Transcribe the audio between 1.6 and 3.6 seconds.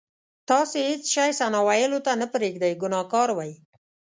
ویلو ته نه پرېږدئ ګناهګار وئ.